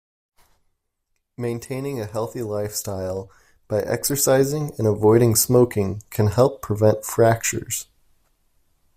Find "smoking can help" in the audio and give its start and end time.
5.35-6.59